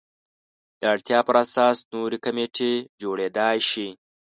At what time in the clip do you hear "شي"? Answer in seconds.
3.69-3.87